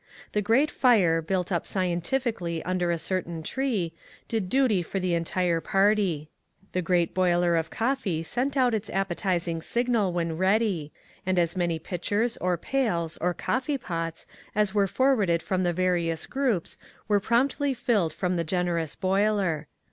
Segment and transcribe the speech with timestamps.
[0.31, 3.93] The great fire, built up scientifically under a certain tree,
[4.27, 6.31] did duty for the en tire party.
[6.71, 10.91] The great boiler of coffee sent out its appetizing signal when ready,
[11.23, 14.25] and as many pitchers, or pails, or coffi e pots,
[14.55, 19.67] as were forwarded from the various groups were promptly filled from the generous boiler.